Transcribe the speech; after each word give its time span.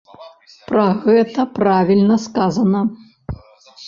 Пра 0.69 0.85
гэта 1.03 1.45
правільна 1.57 2.17
сказана. 2.23 2.81